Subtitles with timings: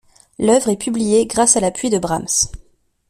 [0.39, 2.47] L'œuvre est publiée grâce à l'appui de Brahms.